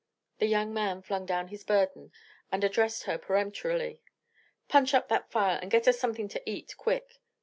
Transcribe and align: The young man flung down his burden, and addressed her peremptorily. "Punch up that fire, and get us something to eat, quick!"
The 0.39 0.47
young 0.47 0.73
man 0.73 1.03
flung 1.03 1.27
down 1.27 1.49
his 1.49 1.63
burden, 1.63 2.11
and 2.51 2.63
addressed 2.63 3.03
her 3.03 3.19
peremptorily. 3.19 4.01
"Punch 4.67 4.95
up 4.95 5.09
that 5.09 5.29
fire, 5.29 5.59
and 5.61 5.69
get 5.69 5.87
us 5.87 5.99
something 5.99 6.27
to 6.29 6.41
eat, 6.49 6.73
quick!" 6.75 7.21